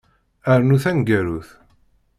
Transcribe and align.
Rnu 0.59 0.77
taneggarut. 0.83 1.47